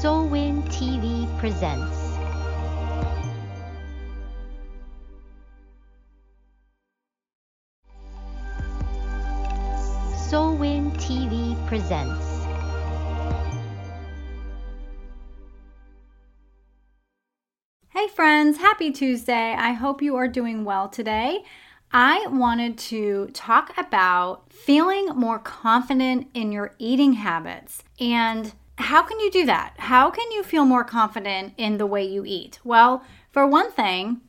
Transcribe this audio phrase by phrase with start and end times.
[0.00, 1.96] Solwin TV presents.
[10.30, 12.24] Solwin TV presents.
[17.88, 19.56] Hey friends, happy Tuesday.
[19.58, 21.42] I hope you are doing well today.
[21.90, 27.82] I wanted to talk about feeling more confident in your eating habits.
[27.98, 29.74] And how can you do that?
[29.76, 32.60] How can you feel more confident in the way you eat?
[32.62, 33.02] Well,
[33.32, 34.20] for one thing,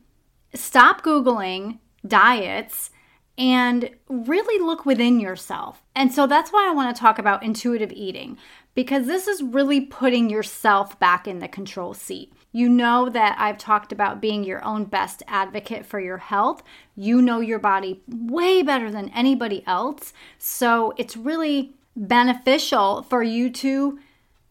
[0.54, 2.90] stop Googling diets
[3.38, 5.84] and really look within yourself.
[5.96, 8.38] And so that's why I want to talk about intuitive eating
[8.74, 12.34] because this is really putting yourself back in the control seat.
[12.52, 16.64] You know that I've talked about being your own best advocate for your health.
[16.96, 20.12] You know your body way better than anybody else.
[20.38, 24.00] So it's really beneficial for you to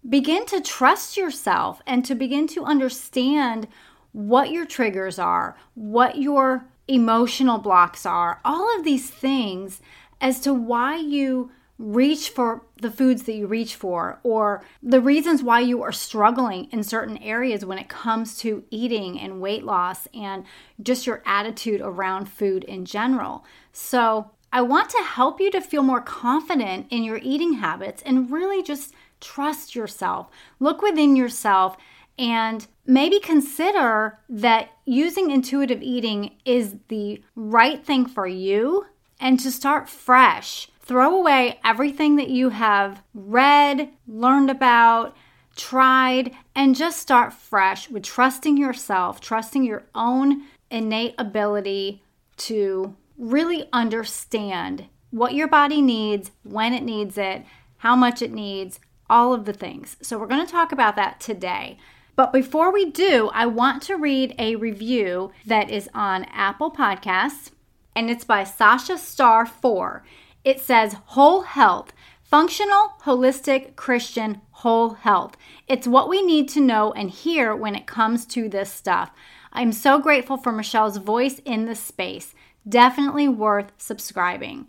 [0.07, 3.69] begin to trust yourself and to begin to understand
[4.13, 9.81] what your triggers are, what your emotional blocks are, all of these things
[10.21, 15.45] as to why you reach for the foods that you reach for or the reasons
[15.45, 20.09] why you are struggling in certain areas when it comes to eating and weight loss
[20.13, 20.45] and
[20.83, 23.45] just your attitude around food in general.
[23.73, 28.33] So, I want to help you to feel more confident in your eating habits and
[28.33, 30.29] really just trust yourself.
[30.61, 31.77] Look within yourself
[32.19, 38.87] and maybe consider that using intuitive eating is the right thing for you
[39.21, 40.69] and to start fresh.
[40.81, 45.15] Throw away everything that you have read, learned about,
[45.55, 52.03] tried, and just start fresh with trusting yourself, trusting your own innate ability
[52.37, 57.45] to really understand what your body needs, when it needs it,
[57.79, 59.97] how much it needs, all of the things.
[60.03, 61.79] So, we're going to talk about that today.
[62.19, 67.53] But before we do, I want to read a review that is on Apple Podcasts,
[67.95, 70.05] and it's by Sasha Star 4.
[70.43, 75.37] It says, Whole Health, Functional, Holistic, Christian, Whole Health.
[75.69, 79.13] It's what we need to know and hear when it comes to this stuff.
[79.53, 82.35] I'm so grateful for Michelle's voice in this space.
[82.69, 84.67] Definitely worth subscribing.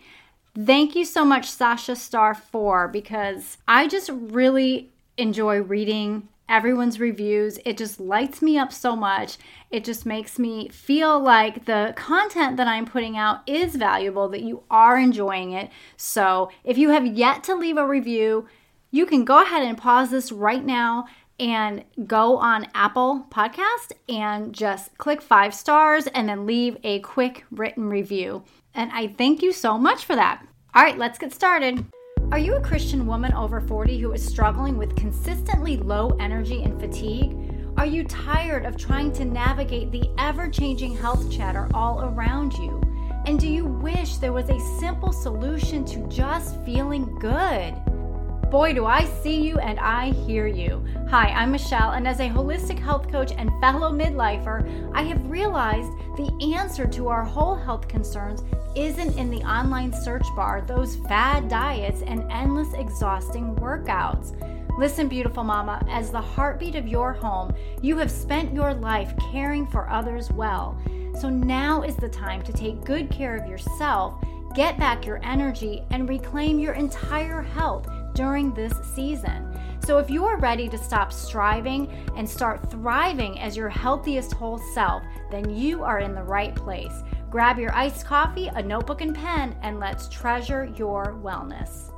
[0.66, 7.59] Thank you so much, Sasha Star 4, because I just really enjoy reading everyone's reviews.
[7.64, 9.38] It just lights me up so much.
[9.72, 14.42] It just makes me feel like the content that I'm putting out is valuable, that
[14.42, 15.69] you are enjoying it.
[15.96, 18.48] So if you have yet to leave a review,
[18.92, 21.06] you can go ahead and pause this right now
[21.40, 27.46] and go on Apple Podcast and just click five stars and then leave a quick
[27.50, 28.44] written review.
[28.74, 30.46] And I thank you so much for that.
[30.75, 31.84] All right, let's get started.
[32.31, 36.80] Are you a Christian woman over 40 who is struggling with consistently low energy and
[36.80, 37.35] fatigue?
[37.78, 42.80] Are you tired of trying to navigate the ever changing health chatter all around you?
[43.25, 47.74] And do you wish there was a simple solution to just feeling good?
[48.51, 50.86] Boy, do I see you and I hear you.
[51.09, 55.91] Hi, I'm Michelle, and as a holistic health coach and fellow midlifer, I have realized
[56.16, 58.44] the answer to our whole health concerns
[58.75, 64.35] isn't in the online search bar, those fad diets, and endless exhausting workouts.
[64.78, 69.68] Listen, beautiful mama, as the heartbeat of your home, you have spent your life caring
[69.68, 70.80] for others well.
[71.19, 74.24] So now is the time to take good care of yourself,
[74.56, 79.46] get back your energy, and reclaim your entire health during this season.
[79.86, 84.59] So, if you are ready to stop striving and start thriving as your healthiest whole
[84.74, 85.01] self,
[85.31, 87.01] then you are in the right place.
[87.30, 91.92] Grab your iced coffee, a notebook, and pen, and let's treasure your wellness.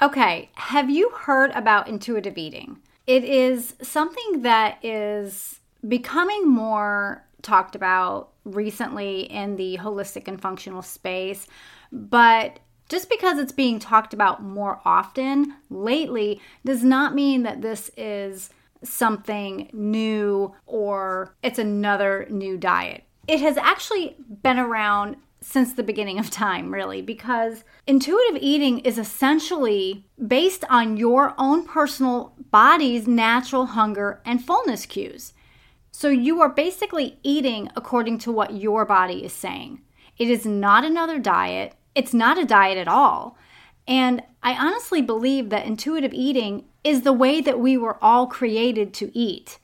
[0.00, 2.78] Okay, have you heard about intuitive eating?
[3.08, 10.82] It is something that is becoming more talked about recently in the holistic and functional
[10.82, 11.48] space.
[11.90, 17.90] But just because it's being talked about more often lately does not mean that this
[17.96, 18.50] is
[18.82, 23.04] something new or it's another new diet.
[23.26, 28.98] It has actually been around since the beginning of time, really, because intuitive eating is
[28.98, 35.32] essentially based on your own personal body's natural hunger and fullness cues.
[35.92, 39.82] So you are basically eating according to what your body is saying.
[40.16, 41.74] It is not another diet.
[41.94, 43.36] It's not a diet at all.
[43.88, 48.92] And I honestly believe that intuitive eating is the way that we were all created
[48.94, 49.58] to eat.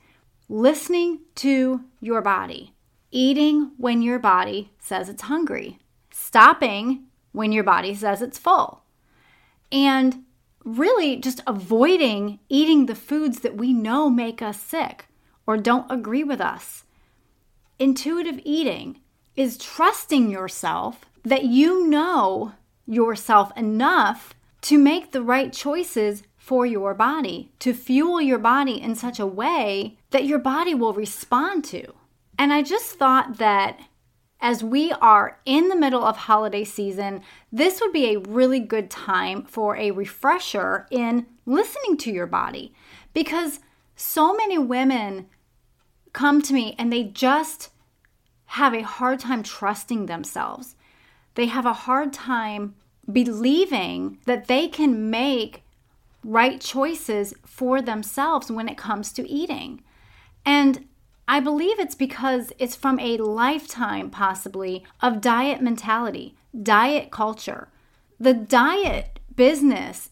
[0.49, 2.73] Listening to your body,
[3.11, 5.77] eating when your body says it's hungry,
[6.11, 8.83] stopping when your body says it's full.
[9.71, 10.23] And
[10.63, 15.05] really just avoiding eating the foods that we know make us sick
[15.45, 16.83] or don't agree with us.
[17.77, 19.01] Intuitive eating
[19.35, 22.53] is trusting yourself that you know
[22.85, 28.95] yourself enough to make the right choices for your body, to fuel your body in
[28.95, 31.93] such a way that your body will respond to.
[32.37, 33.79] And I just thought that
[34.39, 37.21] as we are in the middle of holiday season,
[37.51, 42.73] this would be a really good time for a refresher in listening to your body
[43.13, 43.59] because
[43.95, 45.27] so many women
[46.13, 47.69] come to me and they just
[48.45, 50.75] have a hard time trusting themselves.
[51.35, 52.75] They have a hard time
[53.11, 55.63] believing that they can make
[56.23, 59.83] right choices for themselves when it comes to eating.
[60.45, 60.87] And
[61.27, 67.67] I believe it's because it's from a lifetime, possibly, of diet mentality, diet culture.
[68.19, 70.09] The diet business,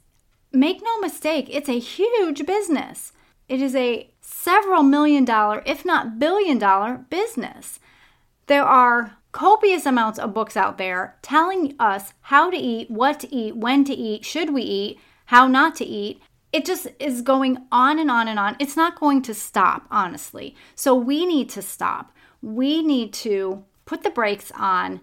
[0.51, 3.13] make no mistake, it's a huge business.
[3.47, 7.79] It is a several million dollar, if not billion dollar business.
[8.47, 13.35] There are copious amounts of books out there telling us how to eat, what to
[13.35, 16.21] eat, when to eat, should we eat, how not to eat
[16.53, 18.55] it just is going on and on and on.
[18.59, 20.55] It's not going to stop, honestly.
[20.75, 22.13] So we need to stop.
[22.43, 25.01] We need to put the brakes on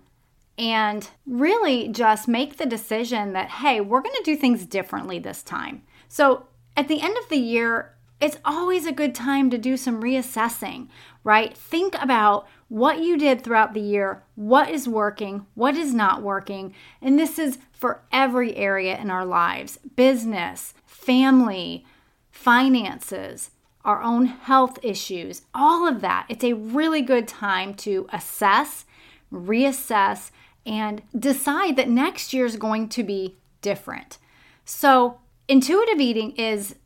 [0.56, 5.43] and really just make the decision that, hey, we're going to do things differently this
[5.43, 5.83] time.
[6.09, 10.03] So at the end of the year, it's always a good time to do some
[10.03, 10.89] reassessing,
[11.25, 11.57] right?
[11.57, 16.75] Think about what you did throughout the year, what is working, what is not working.
[17.01, 21.85] And this is for every area in our lives business, family,
[22.31, 23.51] finances,
[23.85, 26.27] our own health issues, all of that.
[26.29, 28.85] It's a really good time to assess,
[29.33, 30.31] reassess,
[30.67, 34.19] and decide that next year is going to be different.
[34.65, 35.19] So,
[35.49, 36.77] intuitive eating is,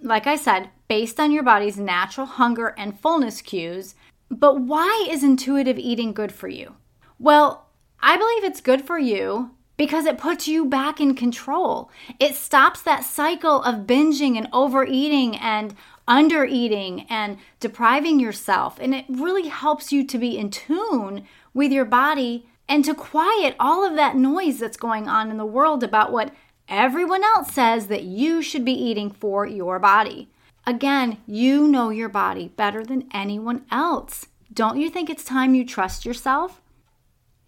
[0.00, 3.94] like I said, based on your body's natural hunger and fullness cues.
[4.30, 6.76] But why is intuitive eating good for you?
[7.18, 7.66] Well,
[8.00, 11.90] I believe it's good for you because it puts you back in control.
[12.18, 15.74] It stops that cycle of binging and overeating and
[16.08, 18.78] undereating and depriving yourself.
[18.80, 23.54] And it really helps you to be in tune with your body and to quiet
[23.58, 26.34] all of that noise that's going on in the world about what
[26.68, 30.28] everyone else says that you should be eating for your body.
[30.66, 34.26] Again, you know your body better than anyone else.
[34.52, 36.60] Don't you think it's time you trust yourself?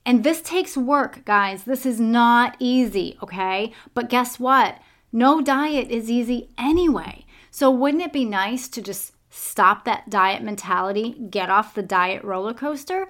[0.07, 1.65] And this takes work, guys.
[1.65, 3.73] This is not easy, okay?
[3.93, 4.79] But guess what?
[5.13, 7.25] No diet is easy anyway.
[7.51, 12.23] So wouldn't it be nice to just stop that diet mentality, get off the diet
[12.23, 13.09] roller coaster,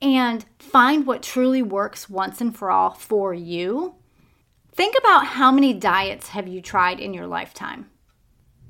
[0.00, 3.96] and find what truly works once and for all for you?
[4.72, 7.90] Think about how many diets have you tried in your lifetime?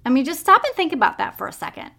[0.09, 1.91] I mean, just stop and think about that for a second.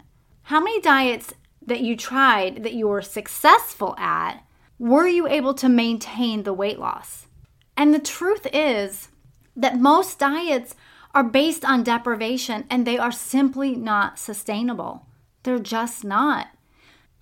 [0.42, 1.32] How many diets
[1.64, 4.42] that you tried that you were successful at
[4.80, 7.28] were you able to maintain the weight loss?
[7.76, 9.10] And the truth is
[9.54, 10.74] that most diets
[11.14, 15.06] are based on deprivation and they are simply not sustainable.
[15.44, 16.48] They're just not.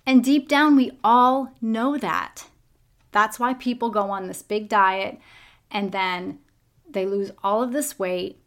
[0.07, 2.47] And deep down, we all know that.
[3.11, 5.19] That's why people go on this big diet
[5.69, 6.39] and then
[6.89, 8.41] they lose all of this weight.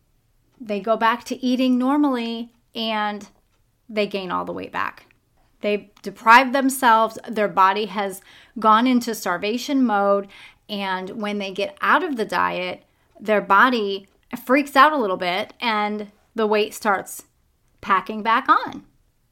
[0.65, 3.29] They go back to eating normally and
[3.89, 5.07] they gain all the weight back.
[5.61, 8.21] They deprive themselves, their body has
[8.59, 10.29] gone into starvation mode,
[10.69, 12.85] and when they get out of the diet,
[13.21, 14.09] their body
[14.45, 17.25] freaks out a little bit and the weight starts
[17.81, 18.85] packing back on.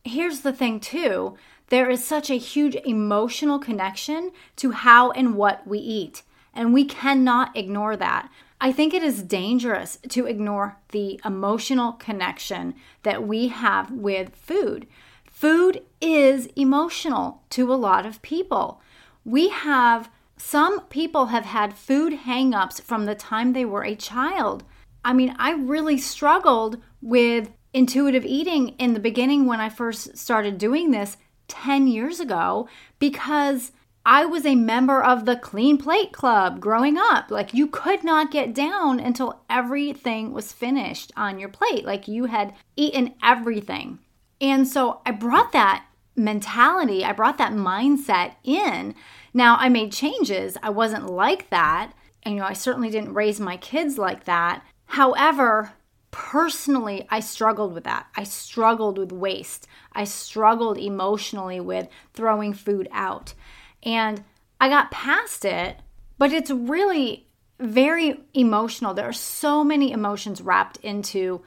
[0.05, 1.37] Here's the thing, too
[1.69, 6.85] there is such a huge emotional connection to how and what we eat, and we
[6.85, 8.29] cannot ignore that.
[8.61, 14.87] I think it is dangerous to ignore the emotional connection that we have with food.
[15.31, 18.83] Food is emotional to a lot of people.
[19.25, 24.65] We have some people have had food hangups from the time they were a child.
[25.05, 30.59] I mean, I really struggled with intuitive eating in the beginning when I first started
[30.59, 31.17] doing this
[31.49, 33.73] 10 years ago because
[34.05, 37.31] I was a member of the Clean Plate Club growing up.
[37.31, 41.85] Like, you could not get down until everything was finished on your plate.
[41.85, 43.99] Like, you had eaten everything.
[44.41, 45.85] And so I brought that
[46.17, 48.95] mentality, I brought that mindset in.
[49.33, 50.57] Now I made changes.
[50.63, 51.93] I wasn't like that.
[52.23, 54.63] And, you know, I certainly didn't raise my kids like that.
[54.87, 55.73] However,
[56.11, 58.07] personally, I struggled with that.
[58.17, 59.67] I struggled with waste.
[59.93, 63.35] I struggled emotionally with throwing food out.
[63.83, 64.25] And
[64.61, 65.79] I got past it,
[66.19, 67.27] but it's really
[67.59, 68.95] very emotional.
[68.95, 71.43] There are so many emotions wrapped into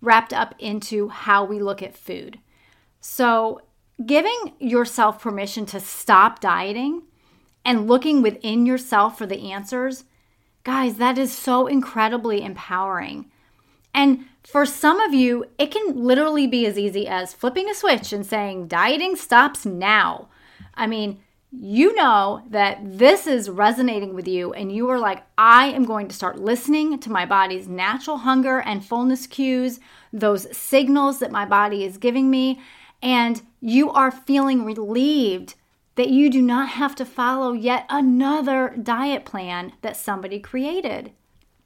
[0.00, 2.38] wrapped up into how we look at food.
[3.00, 3.62] So,
[4.04, 7.02] giving yourself permission to stop dieting
[7.64, 10.04] and looking within yourself for the answers,
[10.62, 13.30] guys, that is so incredibly empowering.
[13.92, 18.12] And for some of you, it can literally be as easy as flipping a switch
[18.12, 20.28] and saying, dieting stops now.
[20.74, 25.68] I mean, you know that this is resonating with you, and you are like, I
[25.68, 29.80] am going to start listening to my body's natural hunger and fullness cues,
[30.12, 32.60] those signals that my body is giving me,
[33.02, 35.54] and you are feeling relieved
[35.94, 41.12] that you do not have to follow yet another diet plan that somebody created.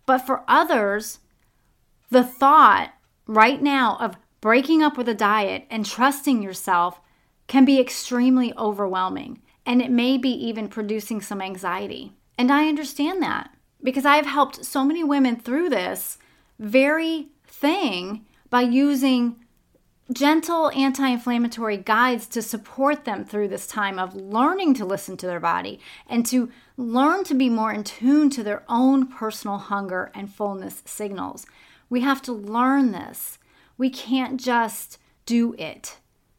[0.06, 1.18] But for others,
[2.08, 2.94] the thought
[3.26, 7.00] right now of breaking up with a diet and trusting yourself
[7.46, 12.12] can be extremely overwhelming and it may be even producing some anxiety.
[12.38, 13.50] And I understand that
[13.82, 16.18] because I've helped so many women through this
[16.58, 19.36] very thing by using
[20.12, 25.26] gentle anti inflammatory guides to support them through this time of learning to listen to
[25.26, 30.10] their body and to learn to be more in tune to their own personal hunger
[30.14, 31.46] and fullness signals.
[31.88, 33.38] We have to learn this.
[33.78, 35.98] We can't just do it,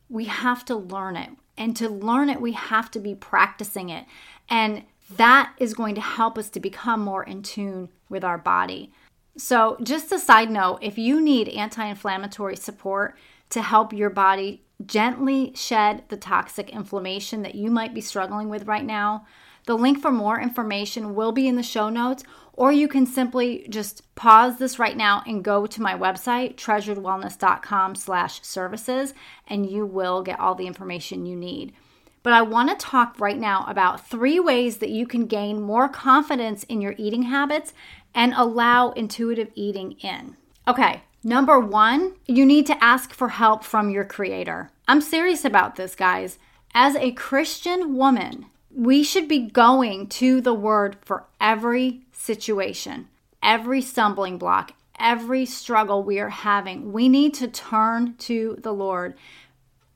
[0.10, 1.30] we have to learn it.
[1.58, 4.06] And to learn it, we have to be practicing it.
[4.50, 4.84] And
[5.18, 8.92] that is going to help us to become more in tune with our body.
[9.38, 13.18] So, just a side note if you need anti inflammatory support
[13.50, 18.68] to help your body gently shed the toxic inflammation that you might be struggling with
[18.68, 19.26] right now,
[19.66, 23.66] the link for more information will be in the show notes, or you can simply
[23.68, 29.14] just pause this right now and go to my website, treasuredwellness.com slash services,
[29.48, 31.74] and you will get all the information you need.
[32.22, 35.90] But I want to talk right now about three ways that you can gain more
[35.90, 37.74] confidence in your eating habits
[38.16, 40.38] and allow intuitive eating in.
[40.68, 44.72] Okay, number one, you need to ask for help from your creator.
[44.88, 46.38] I'm serious about this, guys.
[46.74, 53.10] As a Christian woman, we should be going to the word for every situation,
[53.42, 56.94] every stumbling block, every struggle we are having.
[56.94, 59.16] We need to turn to the Lord.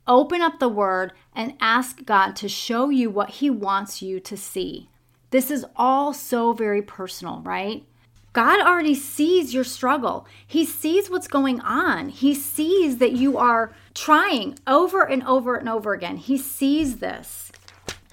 [0.05, 4.35] Open up the word and ask God to show you what He wants you to
[4.35, 4.89] see.
[5.29, 7.85] This is all so very personal, right?
[8.33, 10.27] God already sees your struggle.
[10.45, 12.09] He sees what's going on.
[12.09, 16.17] He sees that you are trying over and over and over again.
[16.17, 17.46] He sees this.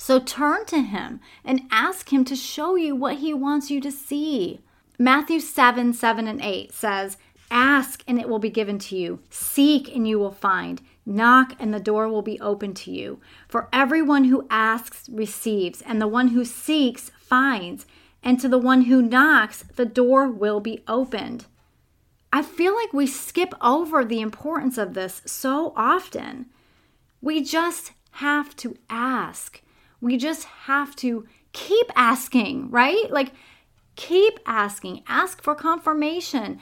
[0.04, 3.90] So turn to him and ask him to show you what he wants you to
[3.90, 4.60] see.
[4.98, 7.16] Matthew 7 7 and 8 says,
[7.50, 9.20] Ask and it will be given to you.
[9.30, 10.82] Seek and you will find.
[11.06, 13.18] Knock and the door will be open to you.
[13.48, 17.86] For everyone who asks receives, and the one who seeks finds,
[18.22, 21.46] and to the one who knocks, the door will be opened.
[22.30, 26.50] I feel like we skip over the importance of this so often.
[27.22, 29.62] We just have to ask.
[30.04, 33.10] We just have to keep asking, right?
[33.10, 33.32] Like,
[33.96, 36.60] keep asking, ask for confirmation.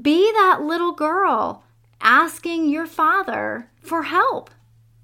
[0.00, 1.64] Be that little girl
[2.00, 4.48] asking your father for help.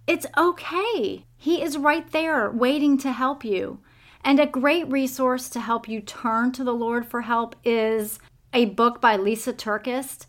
[0.07, 1.27] It's okay.
[1.37, 3.81] He is right there waiting to help you.
[4.25, 8.19] And a great resource to help you turn to the Lord for help is
[8.55, 10.25] a book by Lysa TerKeurst.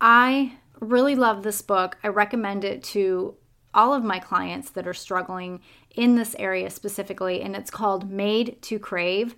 [0.00, 1.98] I really love this book.
[2.02, 3.36] I recommend it to
[3.76, 5.60] all of my clients that are struggling
[5.96, 9.34] in this area specifically, and it's called Made to Crave.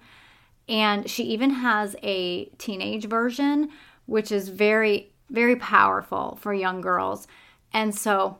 [0.69, 3.71] And she even has a teenage version,
[4.07, 7.27] which is very, very powerful for young girls.
[7.73, 8.39] And so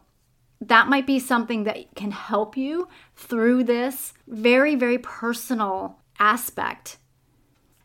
[0.61, 6.99] that might be something that can help you through this very, very personal aspect.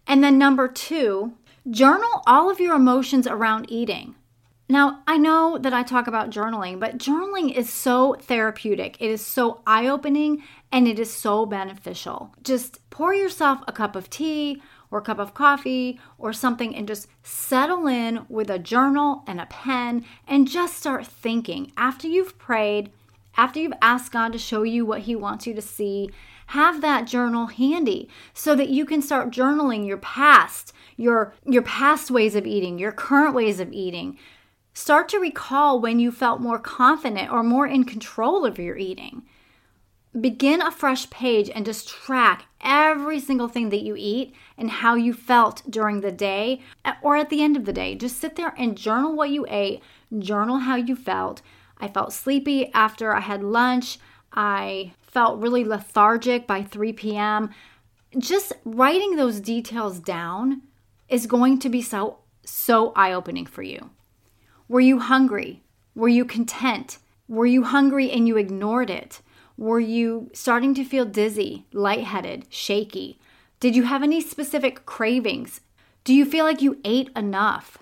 [0.08, 1.34] And then, number two,
[1.70, 4.16] journal all of your emotions around eating.
[4.70, 8.96] Now, I know that I talk about journaling, but journaling is so therapeutic.
[9.00, 12.34] It is so eye opening and it is so beneficial.
[12.43, 16.88] Just pour yourself a cup of tea or a cup of coffee or something and
[16.88, 21.74] just settle in with a journal and a pen and just start thinking.
[21.75, 22.91] After you've prayed,
[23.36, 26.10] after you've asked God to show you what He wants you to see,
[26.48, 32.12] have that journal handy so that you can start journaling your past, your your past
[32.12, 34.17] ways of eating, your current ways of eating
[34.75, 39.24] Start to recall when you felt more confident or more in control of your eating.
[40.20, 44.96] Begin a fresh page and just track every single thing that you eat and how
[44.96, 46.62] you felt during the day
[47.03, 47.94] or at the end of the day.
[47.94, 49.82] Just sit there and journal what you ate,
[50.18, 51.44] journal how you felt.
[51.77, 54.00] I felt sleepy after I had lunch.
[54.32, 57.51] I felt really lethargic by 3 p.m.
[58.18, 60.63] Just writing those details down
[61.10, 63.92] is going to be so, so eye opening for you.
[64.67, 65.62] Were you hungry?
[65.96, 66.98] Were you content?
[67.27, 69.22] Were you hungry and you ignored it?
[69.58, 73.20] Were you starting to feel dizzy, lightheaded, shaky?
[73.60, 75.62] Did you have any specific cravings?
[76.03, 77.77] Do you feel like you ate enough?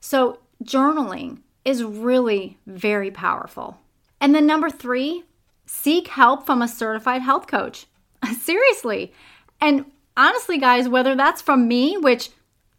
[0.00, 3.78] So, journaling is really very powerful.
[4.20, 5.24] And then, number three,
[5.64, 7.86] seek help from a certified health coach.
[8.40, 9.12] Seriously.
[9.60, 9.86] And
[10.16, 12.30] honestly, guys, whether that's from me, which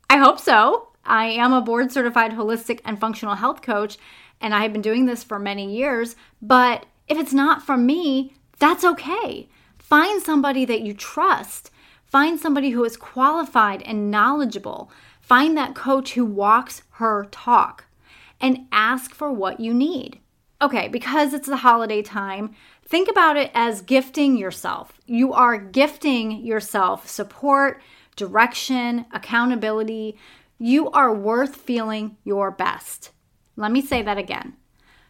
[0.09, 3.97] I hope so, I am a board certified holistic and functional health coach,
[4.39, 6.15] and I have been doing this for many years.
[6.41, 9.49] But if it's not from me, that's okay.
[9.77, 11.71] Find somebody that you trust.
[12.05, 14.91] Find somebody who is qualified and knowledgeable.
[15.19, 17.85] Find that coach who walks her talk
[18.39, 20.19] and ask for what you need.
[20.61, 22.53] Okay, because it's the holiday time,
[22.85, 24.93] think about it as gifting yourself.
[25.05, 27.81] You are gifting yourself support,
[28.15, 30.17] direction, accountability.
[30.65, 33.11] You are worth feeling your best.
[33.57, 34.55] Let me say that again.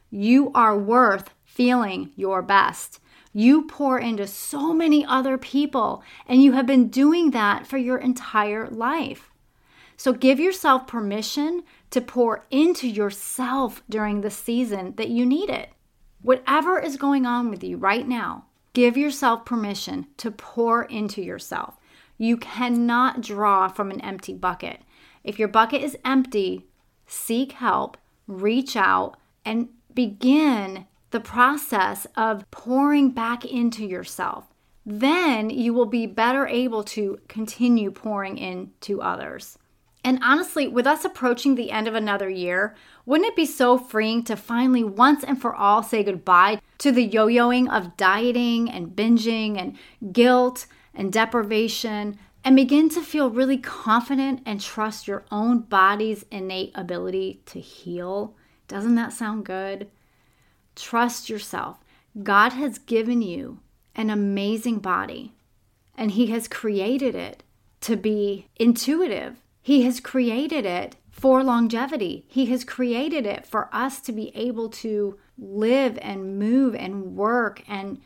[0.10, 3.00] You are worth feeling your best.
[3.34, 8.00] You pour into so many other people, and you have been doing that for your
[8.00, 9.30] entire life.
[9.96, 15.70] So give yourself permission to pour into yourself during the season that you need it.
[16.24, 21.76] Whatever is going on with you right now, give yourself permission to pour into yourself.
[22.18, 24.82] You cannot draw from an empty bucket.
[25.24, 26.68] If your bucket is empty,
[27.08, 34.46] seek help, reach out, and begin the process of pouring back into yourself.
[34.86, 39.58] Then you will be better able to continue pouring into others.
[40.04, 42.76] And honestly, with us approaching the end of another year,
[43.06, 47.06] wouldn't it be so freeing to finally once and for all say goodbye to the
[47.06, 49.78] yo yoing of dieting and binging and
[50.14, 56.72] guilt and deprivation and begin to feel really confident and trust your own body's innate
[56.76, 58.36] ability to heal?
[58.68, 59.90] Doesn't that sound good?
[60.76, 61.78] Trust yourself.
[62.22, 63.60] God has given you
[63.96, 65.34] an amazing body,
[65.96, 67.44] and He has created it
[67.82, 72.26] to be intuitive he has created it for longevity.
[72.28, 77.64] He has created it for us to be able to live and move and work
[77.66, 78.02] and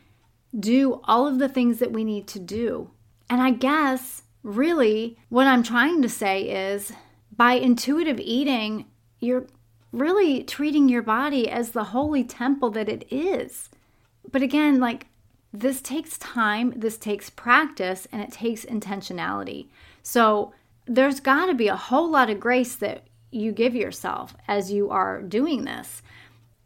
[0.58, 2.92] do all of the things that we need to do.
[3.28, 6.92] And I guess really what I'm trying to say is
[7.36, 8.86] by intuitive eating,
[9.20, 9.46] you're
[9.92, 13.68] really treating your body as the holy temple that it is.
[14.30, 15.06] But again, like
[15.52, 19.68] this takes time, this takes practice, and it takes intentionality.
[20.02, 20.52] So
[20.86, 24.90] there's got to be a whole lot of grace that you give yourself as you
[24.90, 26.02] are doing this.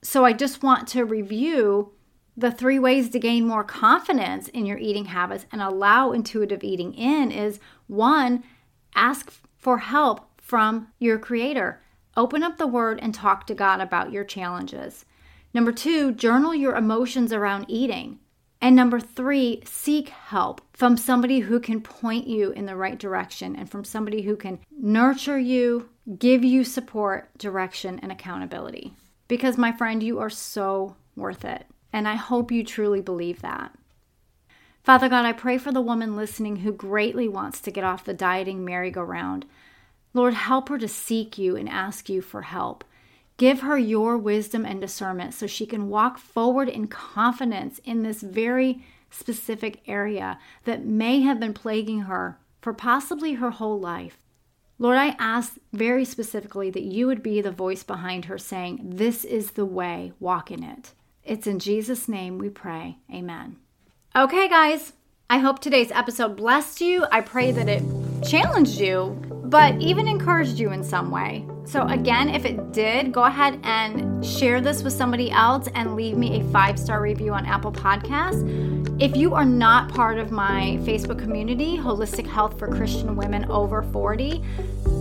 [0.03, 1.93] So I just want to review
[2.37, 6.95] the three ways to gain more confidence in your eating habits and allow intuitive eating
[6.95, 8.43] in is one,
[8.95, 11.83] ask for help from your creator.
[12.17, 15.05] Open up the word and talk to God about your challenges.
[15.55, 18.19] Number two, journal your emotions around eating.
[18.61, 23.57] And number three, seek help from somebody who can point you in the right direction
[23.57, 28.95] and from somebody who can nurture you, give you support, direction, and accountability.
[29.27, 31.67] Because, my friend, you are so worth it.
[31.93, 33.73] And I hope you truly believe that.
[34.83, 38.15] Father God, I pray for the woman listening who greatly wants to get off the
[38.15, 39.47] dieting merry-go-round.
[40.15, 42.85] Lord, help her to seek you and ask you for help.
[43.37, 48.23] Give her your wisdom and discernment so she can walk forward in confidence in this
[48.23, 54.19] very specific area that may have been plaguing her for possibly her whole life.
[54.79, 59.25] Lord, I ask very specifically that you would be the voice behind her saying, This
[59.25, 60.93] is the way, walk in it.
[61.25, 62.99] It's in Jesus' name we pray.
[63.13, 63.57] Amen.
[64.17, 64.93] Okay, guys,
[65.31, 67.07] I hope today's episode blessed you.
[67.13, 67.83] I pray that it
[68.27, 71.47] challenged you, but even encouraged you in some way.
[71.65, 76.17] So, again, if it did, go ahead and share this with somebody else and leave
[76.17, 78.43] me a five star review on Apple Podcasts.
[79.01, 83.85] If you are not part of my Facebook community, Holistic Health for Christian Women Over
[83.85, 84.43] 40,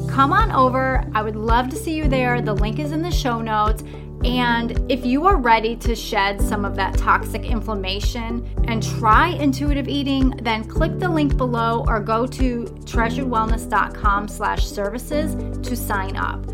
[0.07, 1.03] come on over.
[1.15, 2.41] I would love to see you there.
[2.41, 3.83] The link is in the show notes.
[4.23, 9.87] And if you are ready to shed some of that toxic inflammation and try intuitive
[9.87, 15.35] eating, then click the link below or go to treasuredwellness.com slash services
[15.67, 16.45] to sign up.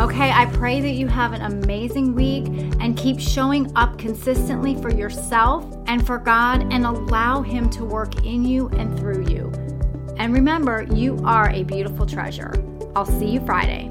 [0.00, 2.46] Okay, I pray that you have an amazing week
[2.80, 8.24] and keep showing up consistently for yourself and for God and allow Him to work
[8.24, 9.52] in you and through you.
[10.16, 12.52] And remember, you are a beautiful treasure.
[12.96, 13.90] I'll see you Friday.